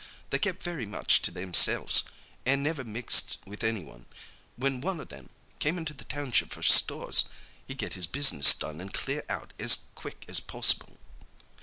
[0.31, 2.01] They kept very much to themselves,
[2.43, 7.25] an' never mixed with anyone—when one o' them came into the township for stores
[7.67, 10.97] he'd get his business done an' clear out as quick as possible.